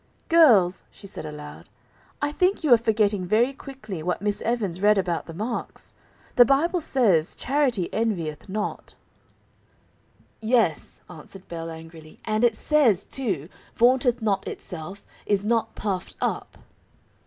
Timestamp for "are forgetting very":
2.73-3.53